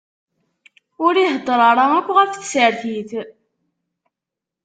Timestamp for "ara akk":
1.69-2.07